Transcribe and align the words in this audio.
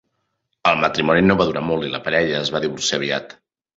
El 0.69 0.77
matrimoni 0.83 1.21
no 1.27 1.37
va 1.41 1.47
durar 1.49 1.63
molt 1.67 1.87
i 1.89 1.93
la 1.97 2.03
parella 2.07 2.41
es 2.41 2.51
va 2.57 2.63
divorciar 2.65 3.01
aviat. 3.03 3.37